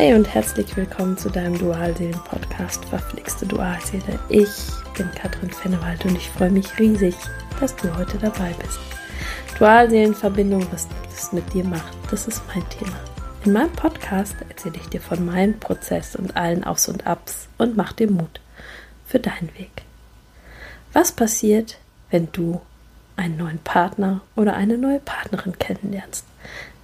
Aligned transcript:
Hey 0.00 0.14
und 0.14 0.32
herzlich 0.32 0.74
willkommen 0.78 1.18
zu 1.18 1.28
deinem 1.28 1.58
Dualseelen-Podcast 1.58 2.86
Verflixte 2.86 3.44
Dualseele. 3.44 4.18
Ich 4.30 4.48
bin 4.96 5.10
Katrin 5.10 5.50
Fennewald 5.50 6.02
und 6.06 6.16
ich 6.16 6.26
freue 6.30 6.48
mich 6.48 6.78
riesig, 6.78 7.14
dass 7.60 7.76
du 7.76 7.94
heute 7.98 8.16
dabei 8.16 8.54
bist. 8.62 8.80
Dualseelenverbindung, 9.58 10.66
was 10.72 10.88
das 11.10 11.34
mit 11.34 11.52
dir 11.52 11.64
macht, 11.64 11.92
das 12.10 12.26
ist 12.26 12.40
mein 12.48 12.66
Thema. 12.70 12.98
In 13.44 13.52
meinem 13.52 13.72
Podcast 13.72 14.36
erzähle 14.48 14.76
ich 14.76 14.88
dir 14.88 15.02
von 15.02 15.22
meinem 15.26 15.60
Prozess 15.60 16.16
und 16.16 16.34
allen 16.34 16.64
Aufs 16.64 16.88
und 16.88 17.06
Abs 17.06 17.48
und 17.58 17.76
mach 17.76 17.92
dir 17.92 18.10
Mut 18.10 18.40
für 19.06 19.18
deinen 19.18 19.50
Weg. 19.58 19.82
Was 20.94 21.12
passiert, 21.12 21.76
wenn 22.10 22.32
du 22.32 22.62
einen 23.16 23.36
neuen 23.36 23.58
Partner 23.58 24.22
oder 24.34 24.54
eine 24.54 24.78
neue 24.78 25.00
Partnerin 25.00 25.58
kennenlernst? 25.58 26.24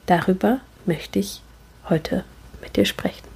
Darüber 0.04 0.60
möchte 0.84 1.18
ich 1.18 1.40
heute 1.88 2.24
mit 2.61 2.77
dir 2.77 2.84
sprechen. 2.84 3.27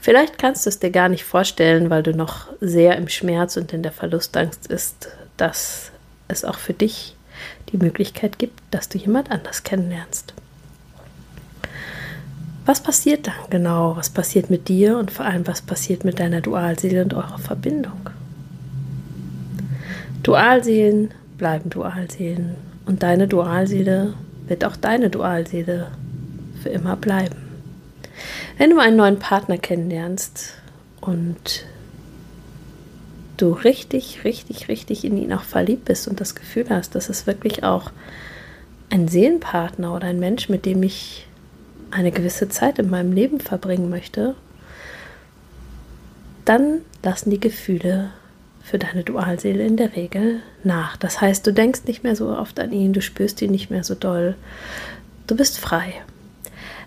Vielleicht 0.00 0.38
kannst 0.38 0.66
du 0.66 0.70
es 0.70 0.80
dir 0.80 0.90
gar 0.90 1.08
nicht 1.08 1.24
vorstellen, 1.24 1.90
weil 1.90 2.02
du 2.02 2.12
noch 2.12 2.48
sehr 2.60 2.96
im 2.96 3.08
Schmerz 3.08 3.56
und 3.56 3.72
in 3.72 3.82
der 3.82 3.92
Verlustangst 3.92 4.66
ist, 4.66 5.08
dass 5.36 5.92
es 6.28 6.44
auch 6.44 6.58
für 6.58 6.72
dich 6.72 7.16
die 7.70 7.76
Möglichkeit 7.76 8.38
gibt, 8.38 8.60
dass 8.70 8.88
du 8.88 8.98
jemand 8.98 9.30
anders 9.30 9.62
kennenlernst. 9.62 10.34
Was 12.64 12.80
passiert 12.80 13.26
dann 13.26 13.50
genau? 13.50 13.96
Was 13.96 14.10
passiert 14.10 14.48
mit 14.50 14.68
dir 14.68 14.98
und 14.98 15.10
vor 15.10 15.24
allem, 15.24 15.46
was 15.46 15.62
passiert 15.62 16.04
mit 16.04 16.20
deiner 16.20 16.40
Dualseele 16.40 17.02
und 17.02 17.14
eurer 17.14 17.38
Verbindung? 17.38 18.10
Dualseelen 20.22 21.12
bleiben 21.38 21.70
Dualseelen 21.70 22.54
und 22.86 23.02
deine 23.02 23.26
Dualseele 23.26 24.14
wird 24.46 24.64
auch 24.64 24.76
deine 24.76 25.10
Dualseele 25.10 25.88
für 26.62 26.68
immer 26.68 26.94
bleiben. 26.94 27.51
Wenn 28.58 28.70
du 28.70 28.78
einen 28.78 28.96
neuen 28.96 29.18
Partner 29.18 29.58
kennenlernst 29.58 30.54
und 31.00 31.64
du 33.36 33.52
richtig, 33.52 34.24
richtig, 34.24 34.68
richtig 34.68 35.04
in 35.04 35.16
ihn 35.16 35.32
auch 35.32 35.42
verliebt 35.42 35.86
bist 35.86 36.06
und 36.06 36.20
das 36.20 36.34
Gefühl 36.34 36.66
hast, 36.70 36.94
dass 36.94 37.08
es 37.08 37.26
wirklich 37.26 37.64
auch 37.64 37.90
ein 38.90 39.08
Seelenpartner 39.08 39.94
oder 39.94 40.06
ein 40.06 40.20
Mensch, 40.20 40.48
mit 40.48 40.66
dem 40.66 40.82
ich 40.82 41.26
eine 41.90 42.12
gewisse 42.12 42.48
Zeit 42.48 42.78
in 42.78 42.90
meinem 42.90 43.12
Leben 43.12 43.40
verbringen 43.40 43.90
möchte, 43.90 44.34
dann 46.44 46.80
lassen 47.02 47.30
die 47.30 47.40
Gefühle 47.40 48.10
für 48.62 48.78
deine 48.78 49.02
Dualseele 49.02 49.66
in 49.66 49.76
der 49.76 49.96
Regel 49.96 50.40
nach. 50.62 50.96
Das 50.96 51.20
heißt, 51.20 51.46
du 51.46 51.52
denkst 51.52 51.82
nicht 51.86 52.04
mehr 52.04 52.16
so 52.16 52.28
oft 52.36 52.60
an 52.60 52.72
ihn, 52.72 52.92
du 52.92 53.02
spürst 53.02 53.42
ihn 53.42 53.50
nicht 53.50 53.70
mehr 53.70 53.82
so 53.82 53.94
doll. 53.94 54.36
Du 55.26 55.36
bist 55.36 55.58
frei. 55.58 55.94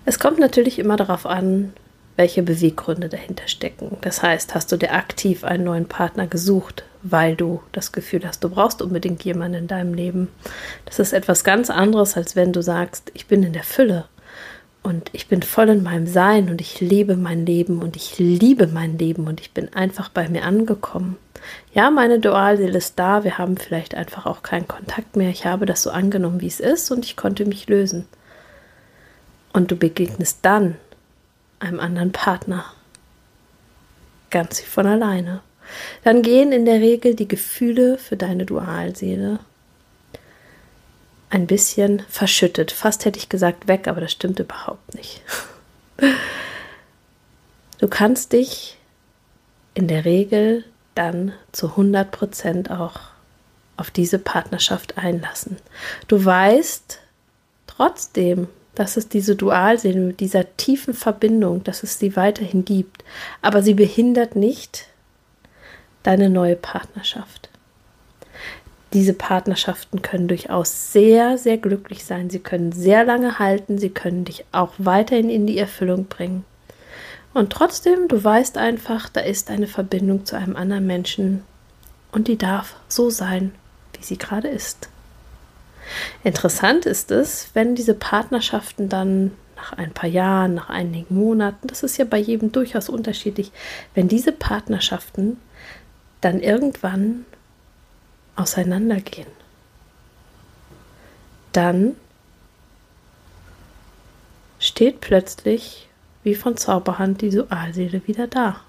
Es 0.08 0.20
kommt 0.20 0.38
natürlich 0.38 0.78
immer 0.78 0.98
darauf 0.98 1.26
an, 1.26 1.74
welche 2.16 2.44
Beweggründe 2.44 3.10
dahinter 3.10 3.48
stecken. 3.48 3.98
Das 4.02 4.22
heißt, 4.22 4.54
hast 4.54 4.72
du 4.72 4.78
dir 4.78 4.94
aktiv 4.94 5.44
einen 5.44 5.64
neuen 5.64 5.88
Partner 5.88 6.28
gesucht, 6.28 6.84
weil 7.02 7.36
du 7.36 7.62
das 7.72 7.92
Gefühl 7.92 8.26
hast, 8.26 8.44
du 8.44 8.50
brauchst 8.50 8.84
unbedingt 8.84 9.24
jemanden 9.24 9.62
in 9.62 9.68
deinem 9.68 9.96
Leben. 9.96 10.30
Das 10.86 11.00
ist 11.00 11.12
etwas 11.12 11.44
ganz 11.44 11.70
anderes, 11.72 12.16
als 12.16 12.36
wenn 12.36 12.54
du 12.54 12.62
sagst, 12.62 13.12
ich 13.16 13.26
bin 13.26 13.42
in 13.42 13.54
der 13.54 13.64
Fülle 13.64 14.06
und 14.84 15.10
ich 15.12 15.28
bin 15.28 15.42
voll 15.42 15.70
in 15.70 15.82
meinem 15.84 16.06
Sein 16.06 16.50
und 16.50 16.62
ich 16.62 16.80
lebe 16.82 17.18
mein 17.18 17.46
Leben 17.46 17.82
und 17.82 17.96
ich 17.96 18.20
liebe 18.20 18.68
mein 18.68 19.00
Leben 19.00 19.28
und 19.28 19.42
ich 19.42 19.52
bin 19.52 19.74
einfach 19.74 20.10
bei 20.10 20.30
mir 20.30 20.44
angekommen. 20.44 21.18
Ja, 21.74 21.90
meine 21.90 22.20
Dualseele 22.20 22.78
ist 22.78 22.98
da, 22.98 23.24
wir 23.24 23.40
haben 23.40 23.58
vielleicht 23.58 23.96
einfach 23.96 24.28
auch 24.28 24.44
keinen 24.44 24.68
Kontakt 24.68 25.16
mehr. 25.16 25.32
Ich 25.32 25.46
habe 25.46 25.66
das 25.66 25.82
so 25.82 25.90
angenommen, 25.90 26.42
wie 26.42 26.48
es 26.48 26.60
ist 26.60 26.92
und 26.92 27.06
ich 27.06 27.18
konnte 27.18 27.46
mich 27.46 27.68
lösen 27.68 28.06
und 29.56 29.72
du 29.72 29.78
begegnest 29.78 30.40
dann 30.42 30.76
einem 31.60 31.80
anderen 31.80 32.12
Partner. 32.12 32.66
Ganz 34.30 34.62
wie 34.62 34.66
von 34.66 34.86
alleine. 34.86 35.40
Dann 36.04 36.22
gehen 36.22 36.52
in 36.52 36.66
der 36.66 36.82
Regel 36.82 37.16
die 37.16 37.28
Gefühle 37.28 37.98
für 37.98 38.18
deine 38.18 38.46
Dualseele 38.46 39.40
ein 41.30 41.48
bisschen 41.48 42.02
verschüttet. 42.10 42.74
Fast 42.74 43.06
hätte 43.06 43.18
ich 43.18 43.30
gesagt 43.30 43.70
weg, 43.70 43.88
aber 43.88 44.02
das 44.02 44.12
stimmt 44.12 44.40
überhaupt 44.40 44.94
nicht. 44.94 45.22
Du 47.78 47.88
kannst 47.88 48.34
dich 48.34 48.78
in 49.74 49.88
der 49.88 50.04
Regel 50.04 50.66
dann 50.96 51.32
zu 51.54 51.70
100 51.70 52.12
Prozent 52.12 52.72
auch 52.72 53.00
auf 53.78 53.90
diese 53.90 54.20
Partnerschaft 54.20 54.98
einlassen. 54.98 55.56
Du 56.10 56.24
weißt 56.24 57.00
trotzdem, 57.68 58.50
dass 58.80 58.98
es 58.98 59.08
diese 59.08 59.36
Dualseele 59.36 60.00
mit 60.00 60.20
dieser 60.20 60.56
tiefen 60.58 60.94
Verbindung, 60.94 61.64
dass 61.64 61.84
es 61.84 62.00
sie 62.00 62.16
weiterhin 62.16 62.66
gibt. 62.66 63.04
Aber 63.42 63.64
sie 63.64 63.74
behindert 63.74 64.36
nicht 64.36 64.88
deine 66.04 66.30
neue 66.30 66.56
Partnerschaft. 66.56 67.50
Diese 68.94 69.14
Partnerschaften 69.14 70.02
können 70.02 70.28
durchaus 70.28 70.94
sehr, 70.94 71.38
sehr 71.38 71.58
glücklich 71.58 72.06
sein. 72.06 72.30
Sie 72.30 72.40
können 72.40 72.72
sehr 72.72 73.04
lange 73.04 73.40
halten. 73.40 73.78
Sie 73.78 73.90
können 73.90 74.24
dich 74.24 74.46
auch 74.52 74.74
weiterhin 74.78 75.30
in 75.30 75.48
die 75.48 75.58
Erfüllung 75.58 76.06
bringen. 76.06 76.46
Und 77.34 77.52
trotzdem, 77.52 78.08
du 78.08 78.24
weißt 78.24 78.58
einfach, 78.58 79.10
da 79.10 79.20
ist 79.20 79.50
eine 79.50 79.68
Verbindung 79.68 80.26
zu 80.26 80.38
einem 80.38 80.56
anderen 80.56 80.88
Menschen 80.88 81.44
und 82.14 82.30
die 82.30 82.38
darf 82.38 82.78
so 82.88 83.10
sein, 83.10 83.52
wie 83.98 84.06
sie 84.06 84.18
gerade 84.18 84.48
ist. 84.48 84.88
Interessant 86.24 86.86
ist 86.86 87.12
es, 87.12 87.50
wenn 87.54 87.76
diese 87.76 87.94
Partnerschaften 87.94 88.90
dann 88.90 89.32
nach 89.56 89.74
ein 89.74 89.94
paar 89.94 90.10
Jahren, 90.10 90.56
nach 90.56 90.70
einigen 90.70 91.16
Monaten, 91.16 91.68
das 91.68 91.84
ist 91.84 91.98
ja 91.98 92.06
bei 92.06 92.18
jedem 92.18 92.52
durchaus 92.52 92.90
unterschiedlich, 92.90 93.52
wenn 93.94 94.08
diese 94.08 94.32
Partnerschaften 94.32 95.38
dann 96.22 96.40
irgendwann 96.40 97.26
auseinandergehen, 98.36 99.28
dann 101.52 101.96
steht 104.60 105.02
plötzlich 105.02 105.88
wie 106.24 106.36
von 106.36 106.58
Zauberhand 106.58 107.22
die 107.22 107.30
Dualseele 107.30 108.06
wieder 108.08 108.28
da. 108.28 108.62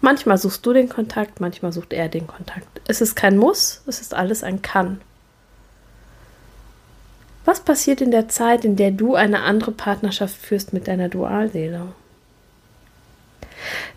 Manchmal 0.00 0.38
suchst 0.38 0.64
du 0.64 0.72
den 0.72 0.88
Kontakt, 0.88 1.40
manchmal 1.40 1.72
sucht 1.72 1.92
er 1.92 2.08
den 2.08 2.26
Kontakt. 2.26 2.80
Es 2.86 3.00
ist 3.00 3.16
kein 3.16 3.36
Muss, 3.36 3.82
es 3.86 4.00
ist 4.00 4.14
alles 4.14 4.44
ein 4.44 4.62
Kann. 4.62 5.00
Was 7.46 7.60
passiert 7.60 8.00
in 8.00 8.10
der 8.10 8.28
Zeit, 8.28 8.64
in 8.64 8.74
der 8.74 8.90
du 8.90 9.14
eine 9.14 9.42
andere 9.42 9.70
Partnerschaft 9.70 10.34
führst 10.34 10.72
mit 10.72 10.88
deiner 10.88 11.08
Dualseele? 11.08 11.82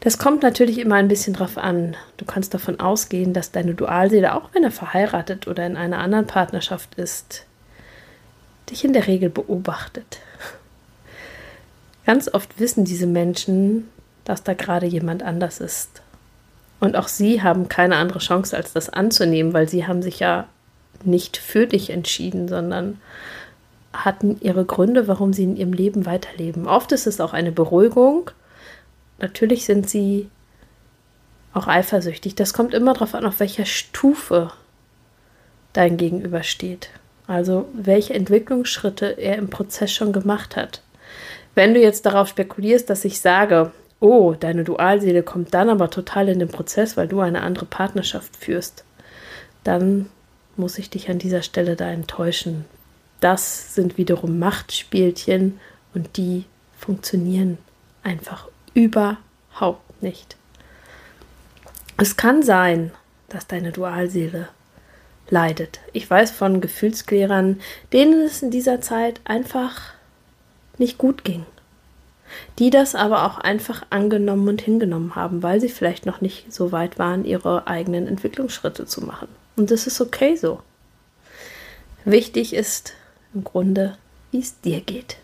Das 0.02 0.20
kommt 0.20 0.44
natürlich 0.44 0.78
immer 0.78 0.96
ein 0.96 1.08
bisschen 1.08 1.34
drauf 1.34 1.58
an. 1.58 1.98
Du 2.18 2.26
kannst 2.26 2.54
davon 2.54 2.80
ausgehen, 2.80 3.34
dass 3.34 3.52
deine 3.52 3.74
Dualseele, 3.74 4.36
auch 4.36 4.50
wenn 4.54 4.64
er 4.64 4.72
verheiratet 4.72 5.48
oder 5.48 5.66
in 5.66 5.78
einer 5.78 5.98
anderen 5.98 6.28
Partnerschaft 6.28 6.94
ist, 6.96 7.46
dich 8.70 8.86
in 8.86 8.94
der 8.94 9.08
Regel 9.08 9.32
beobachtet. 9.32 10.20
Ganz 12.06 12.32
oft 12.32 12.60
wissen 12.60 12.86
diese 12.86 13.08
Menschen, 13.08 13.90
dass 14.26 14.44
da 14.44 14.54
gerade 14.54 14.86
jemand 14.86 15.24
anders 15.24 15.60
ist. 15.60 16.04
Und 16.80 16.96
auch 16.96 17.08
sie 17.08 17.42
haben 17.42 17.68
keine 17.68 17.96
andere 17.96 18.20
Chance, 18.20 18.56
als 18.56 18.74
das 18.74 18.90
anzunehmen, 18.90 19.54
weil 19.54 19.68
sie 19.68 19.88
haben 19.88 20.04
sich 20.04 20.20
ja 20.20 20.48
nicht 21.06 21.38
für 21.38 21.68
dich 21.68 21.90
entschieden, 21.90 22.48
sondern 22.48 23.00
hatten 23.94 24.38
ihre 24.42 24.66
Gründe, 24.66 25.08
warum 25.08 25.34
sie 25.34 25.44
in 25.44 25.56
ihrem 25.56 25.74
Leben 25.74 26.06
weiterleben. 26.06 26.68
Oft 26.68 26.92
ist 26.92 27.08
es 27.08 27.20
auch 27.20 27.34
eine 27.34 27.52
Beruhigung. 27.52 28.32
Natürlich 29.20 29.66
sind 29.66 29.90
sie 29.90 30.30
auch 31.54 31.68
eifersüchtig. 31.68 32.36
Das 32.36 32.54
kommt 32.54 32.74
immer 32.74 32.94
darauf 32.94 33.16
an, 33.16 33.26
auf 33.26 33.40
welcher 33.40 33.66
Stufe 33.66 34.52
dein 35.74 35.98
Gegenüber 35.98 36.44
steht. 36.44 36.90
Also 37.28 37.68
welche 37.74 38.14
Entwicklungsschritte 38.14 39.06
er 39.06 39.38
im 39.38 39.50
Prozess 39.50 39.92
schon 39.92 40.14
gemacht 40.14 40.56
hat. 40.56 40.82
Wenn 41.56 41.74
du 41.74 41.82
jetzt 41.82 42.06
darauf 42.06 42.28
spekulierst, 42.28 42.90
dass 42.90 43.06
ich 43.06 43.20
sage, 43.20 43.72
oh, 44.00 44.34
deine 44.40 44.64
Dualseele 44.64 45.24
kommt 45.24 45.54
dann 45.54 45.70
aber 45.70 45.90
total 45.90 46.30
in 46.30 46.40
den 46.40 46.48
Prozess, 46.48 46.96
weil 46.96 47.08
du 47.08 47.20
eine 47.20 47.42
andere 47.42 47.66
Partnerschaft 47.66 48.36
führst, 48.36 48.84
dann 49.64 50.10
muss 50.60 50.78
ich 50.78 50.90
dich 50.90 51.10
an 51.10 51.18
dieser 51.18 51.42
Stelle 51.42 51.76
da 51.76 51.90
enttäuschen. 51.90 52.66
Das 53.20 53.74
sind 53.74 53.98
wiederum 53.98 54.38
Machtspielchen 54.38 55.60
und 55.94 56.18
die 56.18 56.46
funktionieren 56.78 57.58
einfach 58.04 58.48
überhaupt 58.74 60.02
nicht. 60.04 60.36
Es 61.98 62.16
kann 62.16 62.44
sein, 62.44 62.92
dass 63.28 63.48
deine 63.48 63.72
Dualseele 63.72 64.48
leidet. 65.30 65.80
Ich 65.94 66.10
weiß 66.10 66.32
von 66.32 66.62
Gefühlsklärern, 66.62 67.60
denen 67.94 68.22
es 68.22 68.42
in 68.42 68.52
dieser 68.52 68.82
Zeit 68.82 69.22
einfach 69.26 69.94
nicht 70.78 70.98
gut 70.98 71.24
ging. 71.24 71.46
Die 72.58 72.70
das 72.70 72.96
aber 72.96 73.26
auch 73.26 73.38
einfach 73.38 73.86
angenommen 73.90 74.48
und 74.48 74.62
hingenommen 74.62 75.16
haben, 75.16 75.44
weil 75.44 75.60
sie 75.60 75.70
vielleicht 75.70 76.06
noch 76.06 76.22
nicht 76.22 76.54
so 76.54 76.72
weit 76.72 77.00
waren, 77.00 77.26
ihre 77.26 77.68
eigenen 77.68 78.08
Entwicklungsschritte 78.08 78.86
zu 78.86 79.02
machen. 79.04 79.28
Und 79.60 79.72
das 79.72 79.88
ist 79.88 80.00
okay 80.00 80.38
so. 80.38 80.62
Wichtig 82.06 82.54
ist 82.54 82.94
im 83.34 83.44
Grunde, 83.44 83.98
wie 84.32 84.40
es 84.40 84.62
dir 84.62 84.80
geht. 84.80 85.18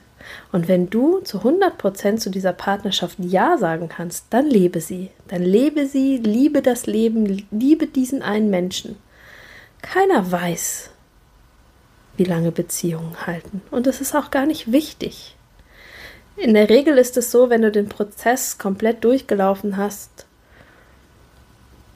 Und 0.52 0.68
wenn 0.68 0.90
du 0.90 1.20
zu 1.20 1.38
100% 1.38 2.18
zu 2.18 2.30
dieser 2.30 2.52
Partnerschaft 2.52 3.18
Ja 3.20 3.58
sagen 3.58 3.88
kannst, 3.88 4.26
dann 4.32 4.46
lebe 4.46 4.82
sie. 4.82 5.10
Dann 5.30 5.42
lebe 5.42 5.88
sie, 5.88 6.18
liebe 6.18 6.62
das 6.62 6.86
Leben, 6.86 7.48
liebe 7.50 7.88
diesen 7.88 8.22
einen 8.22 8.50
Menschen. 8.50 8.98
Keiner 9.82 10.30
weiß, 10.30 10.90
wie 12.18 12.26
lange 12.26 12.52
Beziehungen 12.52 13.26
halten. 13.26 13.62
Und 13.72 13.88
das 13.88 14.02
ist 14.02 14.16
auch 14.16 14.32
gar 14.32 14.46
nicht 14.46 14.70
wichtig. 14.74 15.38
In 16.36 16.56
der 16.56 16.68
Regel 16.68 16.98
ist 16.98 17.16
es 17.16 17.32
so, 17.32 17.50
wenn 17.50 17.62
du 17.62 17.72
den 17.72 17.88
Prozess 17.88 18.58
komplett 18.58 19.06
durchgelaufen 19.06 19.78
hast, 19.78 20.25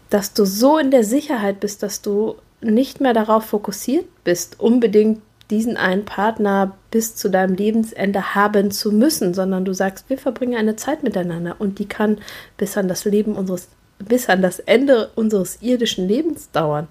dass 0.10 0.34
du 0.34 0.46
so 0.46 0.78
in 0.78 0.92
der 0.92 1.04
Sicherheit 1.04 1.60
bist, 1.60 1.84
dass 1.84 2.02
du 2.02 2.36
nicht 2.62 3.00
mehr 3.00 3.14
darauf 3.14 3.46
fokussiert 3.46 4.06
bist, 4.24 4.60
unbedingt 4.60 5.22
diesen 5.50 5.78
einen 5.78 6.06
Partner 6.06 6.78
bis 6.92 7.16
zu 7.16 7.30
deinem 7.30 7.56
Lebensende 7.56 8.36
haben 8.36 8.72
zu 8.72 8.92
müssen, 8.92 9.34
sondern 9.34 9.66
du 9.66 9.74
sagst, 9.74 10.10
wir 10.10 10.18
verbringen 10.18 10.58
eine 10.58 10.76
Zeit 10.76 11.04
miteinander 11.04 11.56
und 11.60 11.80
die 11.80 11.88
kann 11.88 12.20
bis 12.58 12.78
an 12.78 12.88
das 12.88 13.06
Leben 13.06 13.36
unseres, 13.36 13.70
bis 13.98 14.30
an 14.30 14.42
das 14.42 14.60
Ende 14.60 15.10
unseres 15.16 15.62
irdischen 15.62 16.08
Lebens 16.08 16.52
dauern. 16.52 16.88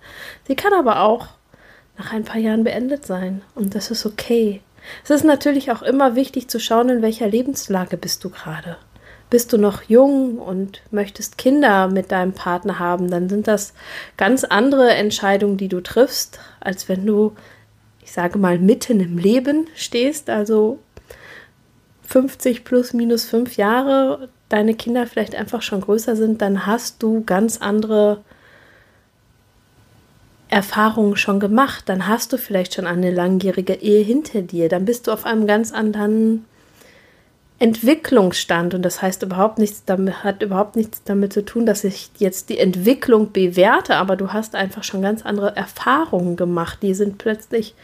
Sie 0.46 0.56
kann 0.56 0.72
aber 0.72 1.02
auch 1.02 1.28
nach 1.96 2.12
ein 2.12 2.24
paar 2.24 2.40
Jahren 2.40 2.64
beendet 2.64 3.06
sein 3.06 3.42
und 3.54 3.74
das 3.74 3.90
ist 3.90 4.06
okay. 4.06 4.60
Es 5.04 5.10
ist 5.10 5.24
natürlich 5.24 5.70
auch 5.70 5.82
immer 5.82 6.14
wichtig 6.14 6.48
zu 6.48 6.58
schauen, 6.58 6.88
in 6.88 7.02
welcher 7.02 7.28
Lebenslage 7.28 7.96
bist 7.96 8.24
du 8.24 8.30
gerade. 8.30 8.76
Bist 9.30 9.52
du 9.52 9.58
noch 9.58 9.82
jung 9.82 10.38
und 10.38 10.82
möchtest 10.90 11.36
Kinder 11.36 11.88
mit 11.88 12.10
deinem 12.12 12.32
Partner 12.32 12.78
haben, 12.78 13.10
dann 13.10 13.28
sind 13.28 13.46
das 13.46 13.74
ganz 14.16 14.44
andere 14.44 14.90
Entscheidungen, 14.90 15.58
die 15.58 15.68
du 15.68 15.82
triffst, 15.82 16.40
als 16.60 16.88
wenn 16.88 17.04
du, 17.04 17.34
ich 18.02 18.12
sage 18.12 18.38
mal, 18.38 18.58
mitten 18.58 19.00
im 19.00 19.18
Leben 19.18 19.66
stehst, 19.74 20.30
also 20.30 20.78
50 22.04 22.64
plus 22.64 22.94
minus 22.94 23.24
fünf 23.26 23.58
Jahre, 23.58 24.30
deine 24.48 24.74
Kinder 24.74 25.06
vielleicht 25.06 25.34
einfach 25.34 25.60
schon 25.60 25.82
größer 25.82 26.16
sind, 26.16 26.40
dann 26.40 26.64
hast 26.64 27.02
du 27.02 27.22
ganz 27.24 27.58
andere 27.58 28.22
Erfahrungen 30.48 31.16
schon 31.16 31.40
gemacht, 31.40 31.84
dann 31.86 32.06
hast 32.08 32.32
du 32.32 32.38
vielleicht 32.38 32.74
schon 32.74 32.86
eine 32.86 33.10
langjährige 33.10 33.74
Ehe 33.74 34.02
hinter 34.02 34.40
dir, 34.40 34.70
dann 34.70 34.86
bist 34.86 35.06
du 35.06 35.12
auf 35.12 35.26
einem 35.26 35.46
ganz 35.46 35.72
anderen 35.72 36.46
Entwicklungsstand 37.60 38.74
und 38.74 38.82
das 38.82 39.02
heißt 39.02 39.22
überhaupt 39.24 39.58
nichts 39.58 39.84
damit, 39.84 40.22
hat 40.22 40.42
überhaupt 40.42 40.76
nichts 40.76 41.02
damit 41.02 41.32
zu 41.32 41.44
tun, 41.44 41.66
dass 41.66 41.82
ich 41.82 42.10
jetzt 42.18 42.50
die 42.50 42.58
Entwicklung 42.58 43.32
bewerte, 43.32 43.96
aber 43.96 44.14
du 44.14 44.32
hast 44.32 44.54
einfach 44.54 44.84
schon 44.84 45.02
ganz 45.02 45.26
andere 45.26 45.56
Erfahrungen 45.56 46.36
gemacht. 46.36 46.78
Die 46.82 46.94
sind 46.94 47.18
plötzlich 47.18 47.74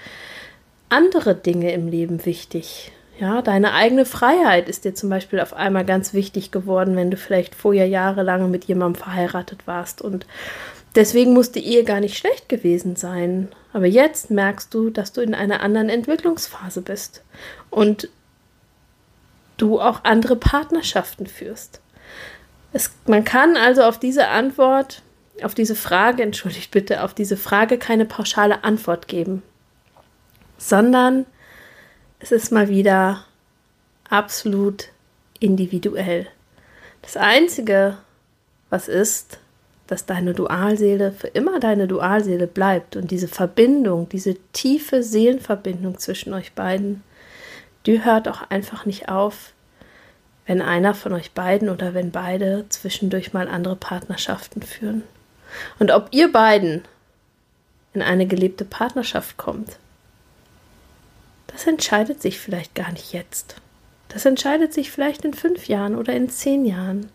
andere 0.90 1.34
Dinge 1.34 1.72
im 1.72 1.88
Leben 1.88 2.24
wichtig. 2.24 2.92
Ja, 3.18 3.42
deine 3.42 3.72
eigene 3.74 4.06
Freiheit 4.06 4.68
ist 4.68 4.84
dir 4.84 4.94
zum 4.94 5.08
Beispiel 5.08 5.40
auf 5.40 5.54
einmal 5.54 5.84
ganz 5.84 6.14
wichtig 6.14 6.50
geworden, 6.50 6.96
wenn 6.96 7.10
du 7.10 7.16
vielleicht 7.16 7.54
vorher 7.54 7.86
jahrelang 7.86 8.50
mit 8.50 8.64
jemandem 8.64 9.00
verheiratet 9.02 9.66
warst 9.66 10.02
und 10.02 10.26
Deswegen 10.94 11.32
muss 11.32 11.50
die 11.50 11.66
Ehe 11.66 11.84
gar 11.84 12.00
nicht 12.00 12.16
schlecht 12.16 12.48
gewesen 12.48 12.96
sein. 12.96 13.48
Aber 13.72 13.86
jetzt 13.86 14.30
merkst 14.30 14.72
du, 14.72 14.90
dass 14.90 15.12
du 15.12 15.20
in 15.22 15.34
einer 15.34 15.60
anderen 15.60 15.88
Entwicklungsphase 15.88 16.82
bist 16.82 17.24
und 17.70 18.08
du 19.56 19.80
auch 19.80 20.04
andere 20.04 20.36
Partnerschaften 20.36 21.26
führst. 21.26 21.80
Es, 22.72 22.90
man 23.06 23.24
kann 23.24 23.56
also 23.56 23.82
auf 23.82 23.98
diese 23.98 24.28
Antwort, 24.28 25.02
auf 25.42 25.54
diese 25.54 25.74
Frage, 25.74 26.22
entschuldigt 26.22 26.70
bitte, 26.70 27.02
auf 27.02 27.14
diese 27.14 27.36
Frage 27.36 27.78
keine 27.78 28.04
pauschale 28.04 28.64
Antwort 28.64 29.08
geben, 29.08 29.42
sondern 30.58 31.26
es 32.18 32.32
ist 32.32 32.52
mal 32.52 32.68
wieder 32.68 33.24
absolut 34.08 34.88
individuell. 35.40 36.26
Das 37.02 37.16
Einzige, 37.16 37.98
was 38.70 38.88
ist, 38.88 39.38
dass 39.86 40.06
deine 40.06 40.32
Dualseele 40.32 41.12
für 41.12 41.28
immer 41.28 41.60
deine 41.60 41.86
Dualseele 41.86 42.46
bleibt 42.46 42.96
und 42.96 43.10
diese 43.10 43.28
Verbindung, 43.28 44.08
diese 44.08 44.34
tiefe 44.52 45.02
Seelenverbindung 45.02 45.98
zwischen 45.98 46.32
euch 46.32 46.52
beiden, 46.54 47.02
die 47.86 48.04
hört 48.04 48.28
auch 48.28 48.50
einfach 48.50 48.86
nicht 48.86 49.08
auf, 49.08 49.52
wenn 50.46 50.60
einer 50.60 50.94
von 50.94 51.12
euch 51.12 51.32
beiden 51.32 51.68
oder 51.68 51.94
wenn 51.94 52.10
beide 52.10 52.66
zwischendurch 52.68 53.32
mal 53.32 53.48
andere 53.48 53.76
Partnerschaften 53.76 54.62
führen. 54.62 55.02
Und 55.78 55.90
ob 55.90 56.08
ihr 56.10 56.30
beiden 56.30 56.82
in 57.94 58.02
eine 58.02 58.26
gelebte 58.26 58.64
Partnerschaft 58.64 59.36
kommt, 59.36 59.78
das 61.46 61.66
entscheidet 61.66 62.20
sich 62.20 62.40
vielleicht 62.40 62.74
gar 62.74 62.92
nicht 62.92 63.12
jetzt. 63.12 63.56
Das 64.08 64.24
entscheidet 64.24 64.72
sich 64.72 64.90
vielleicht 64.90 65.24
in 65.24 65.34
fünf 65.34 65.68
Jahren 65.68 65.96
oder 65.96 66.12
in 66.12 66.28
zehn 66.28 66.64
Jahren. 66.64 67.10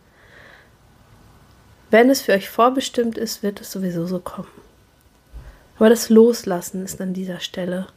Wenn 1.92 2.10
es 2.10 2.22
für 2.22 2.34
euch 2.34 2.50
vorbestimmt 2.50 3.18
ist, 3.18 3.44
wird 3.44 3.62
es 3.62 3.72
sowieso 3.72 4.06
so 4.06 4.20
kommen. 4.20 4.48
Aber 5.78 5.90
das 5.90 6.10
Loslassen 6.10 6.84
ist 6.84 7.00
an 7.02 7.14
dieser 7.14 7.40
Stelle 7.40 7.88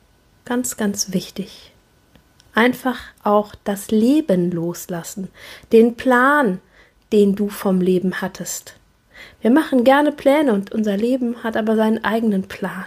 ganz, 0.45 0.77
ganz 0.77 1.13
wichtig. 1.13 1.72
Einfach 2.55 2.99
auch 3.23 3.55
das 3.65 3.91
Leben 3.91 4.51
loslassen, 4.51 5.29
den 5.73 5.97
Plan, 5.97 6.61
den 7.13 7.35
du 7.35 7.49
vom 7.49 7.81
Leben 7.81 8.21
hattest. 8.21 8.75
Wir 9.41 9.51
machen 9.51 9.85
gerne 9.85 10.13
Pläne 10.13 10.53
und 10.53 10.73
unser 10.73 10.97
Leben 10.97 11.43
hat 11.43 11.57
aber 11.57 11.77
seinen 11.77 12.05
eigenen 12.05 12.49
Plan. 12.49 12.87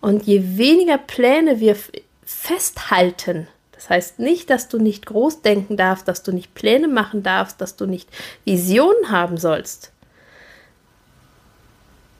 Und 0.00 0.24
je 0.24 0.56
weniger 0.56 0.98
Pläne 0.98 1.60
wir 1.60 1.76
festhalten, 2.24 3.48
das 3.72 3.90
heißt 3.90 4.18
nicht, 4.18 4.50
dass 4.50 4.68
du 4.68 4.78
nicht 4.78 5.06
groß 5.06 5.42
denken 5.42 5.76
darfst, 5.76 6.08
dass 6.08 6.24
du 6.24 6.32
nicht 6.32 6.54
Pläne 6.54 6.88
machen 6.88 7.22
darfst, 7.22 7.60
dass 7.60 7.76
du 7.76 7.86
nicht 7.86 8.08
Visionen 8.44 9.10
haben 9.10 9.36
sollst. 9.36 9.92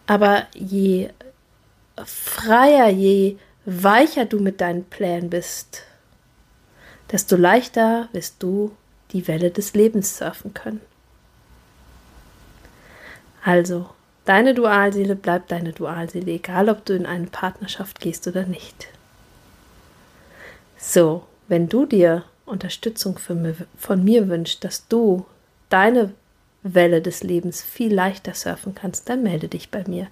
Aber 0.07 0.47
je 0.55 1.09
freier, 2.05 2.89
je 2.89 3.37
weicher 3.65 4.25
du 4.25 4.39
mit 4.39 4.61
deinen 4.61 4.85
Plänen 4.85 5.31
bist, 5.31 5.83
desto 7.13 7.37
leichter 7.37 8.09
wirst 8.13 8.43
du 8.43 8.73
die 9.13 9.27
Welle 9.29 9.51
des 9.51 9.75
Lebens 9.75 10.19
surfen 10.19 10.55
können. 10.55 10.81
Also, 13.43 13.89
deine 14.25 14.53
Dualseele 14.55 15.17
bleibt 15.17 15.51
deine 15.51 15.73
Dualseele, 15.73 16.33
egal 16.33 16.69
ob 16.69 16.85
du 16.85 16.95
in 16.95 17.07
eine 17.07 17.27
Partnerschaft 17.27 18.01
gehst 18.01 18.27
oder 18.27 18.45
nicht. 18.45 18.89
So, 20.77 21.25
wenn 21.49 21.69
du 21.69 21.87
dir 21.87 22.25
Unterstützung 22.45 23.19
von 23.19 24.05
mir 24.05 24.29
wünschst, 24.29 24.63
dass 24.65 24.87
du 24.89 25.25
deine 25.71 26.13
Welle 26.63 27.01
des 27.01 27.23
Lebens 27.23 27.63
viel 27.63 27.95
leichter 27.95 28.35
surfen 28.35 28.75
kannst, 28.75 29.09
dann 29.09 29.23
melde 29.23 29.49
dich 29.49 29.71
bei 29.71 29.85
mir. 29.87 30.09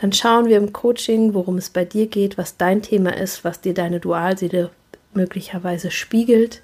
Dann 0.00 0.12
schauen 0.12 0.46
wir 0.46 0.56
im 0.56 0.72
Coaching, 0.72 1.34
worum 1.34 1.58
es 1.58 1.68
bei 1.70 1.84
dir 1.84 2.06
geht, 2.06 2.38
was 2.38 2.56
dein 2.56 2.80
Thema 2.80 3.16
ist, 3.16 3.44
was 3.44 3.60
dir 3.60 3.74
deine 3.74 4.00
Dualseele 4.00 4.70
möglicherweise 5.14 5.90
spiegelt, 5.90 6.62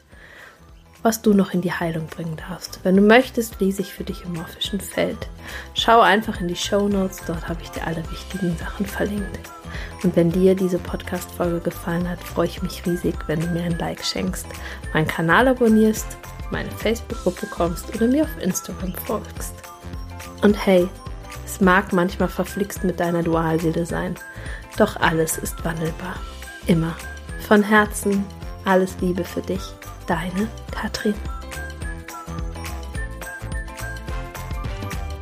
was 1.02 1.22
du 1.22 1.34
noch 1.34 1.54
in 1.54 1.60
die 1.60 1.72
Heilung 1.72 2.06
bringen 2.06 2.36
darfst. 2.36 2.80
Wenn 2.82 2.96
du 2.96 3.02
möchtest, 3.02 3.60
lese 3.60 3.82
ich 3.82 3.92
für 3.92 4.04
dich 4.04 4.24
im 4.24 4.32
morphischen 4.32 4.80
Feld. 4.80 5.28
Schau 5.74 6.00
einfach 6.00 6.40
in 6.40 6.48
die 6.48 6.56
Show 6.56 6.88
Notes, 6.88 7.22
dort 7.26 7.48
habe 7.48 7.62
ich 7.62 7.70
dir 7.70 7.86
alle 7.86 8.02
wichtigen 8.10 8.56
Sachen 8.56 8.86
verlinkt. 8.86 9.50
Und 10.02 10.16
wenn 10.16 10.32
dir 10.32 10.54
diese 10.54 10.78
Podcast-Folge 10.78 11.60
gefallen 11.60 12.08
hat, 12.08 12.20
freue 12.20 12.46
ich 12.46 12.62
mich 12.62 12.84
riesig, 12.86 13.14
wenn 13.26 13.40
du 13.40 13.46
mir 13.48 13.62
ein 13.62 13.78
Like 13.78 14.04
schenkst, 14.04 14.46
meinen 14.92 15.06
Kanal 15.06 15.48
abonnierst 15.48 16.16
meine 16.50 16.70
Facebook-Gruppe 16.70 17.46
kommst 17.46 17.94
oder 17.94 18.06
mir 18.06 18.24
auf 18.24 18.42
Instagram 18.42 18.94
folgst. 19.04 19.54
Und 20.42 20.66
hey, 20.66 20.88
es 21.44 21.60
mag 21.60 21.92
manchmal 21.92 22.28
verflixt 22.28 22.84
mit 22.84 23.00
deiner 23.00 23.22
Dualseele 23.22 23.86
sein, 23.86 24.16
doch 24.76 24.96
alles 24.96 25.38
ist 25.38 25.64
wandelbar. 25.64 26.16
Immer. 26.66 26.94
Von 27.46 27.62
Herzen 27.62 28.24
alles 28.64 28.96
Liebe 29.00 29.22
für 29.22 29.40
dich, 29.40 29.62
deine 30.08 30.48
Katrin. 30.72 31.14